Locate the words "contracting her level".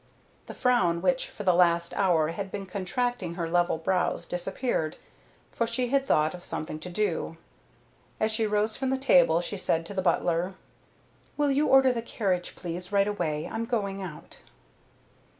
2.65-3.77